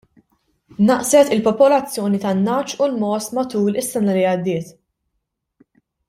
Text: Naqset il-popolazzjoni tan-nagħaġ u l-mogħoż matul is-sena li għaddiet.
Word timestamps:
Naqset 0.85 1.29
il-popolazzjoni 1.35 2.21
tan-nagħaġ 2.23 2.73
u 2.81 2.87
l-mogħoż 2.89 3.31
matul 3.39 3.77
is-sena 3.85 4.15
li 4.19 4.23
għaddiet. 4.31 4.73